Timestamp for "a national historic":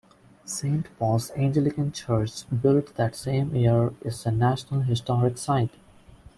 4.25-5.37